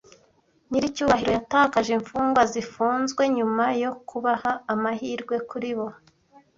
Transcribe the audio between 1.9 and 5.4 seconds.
imfungwa zifunzwe nyuma yo kubaha amahirwe